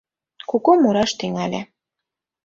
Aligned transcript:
Куку 0.49 0.71
мураш 0.81 1.11
тӱҥале. 1.19 1.61